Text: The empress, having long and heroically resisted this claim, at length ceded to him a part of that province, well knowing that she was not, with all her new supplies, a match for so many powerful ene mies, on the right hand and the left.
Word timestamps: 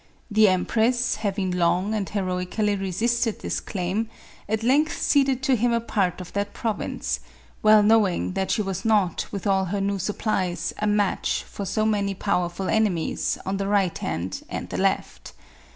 The 0.31 0.47
empress, 0.47 1.17
having 1.17 1.51
long 1.51 1.93
and 1.93 2.09
heroically 2.09 2.75
resisted 2.75 3.41
this 3.41 3.59
claim, 3.59 4.09
at 4.49 4.63
length 4.63 4.99
ceded 4.99 5.43
to 5.43 5.55
him 5.55 5.71
a 5.71 5.79
part 5.79 6.19
of 6.19 6.33
that 6.33 6.55
province, 6.55 7.19
well 7.61 7.83
knowing 7.83 8.33
that 8.33 8.49
she 8.49 8.63
was 8.63 8.83
not, 8.83 9.27
with 9.31 9.45
all 9.45 9.65
her 9.65 9.79
new 9.79 9.99
supplies, 9.99 10.73
a 10.79 10.87
match 10.87 11.43
for 11.47 11.65
so 11.67 11.85
many 11.85 12.15
powerful 12.15 12.67
ene 12.67 12.87
mies, 12.91 13.37
on 13.45 13.57
the 13.57 13.67
right 13.67 13.95
hand 13.99 14.41
and 14.49 14.69
the 14.71 14.77
left. 14.79 15.33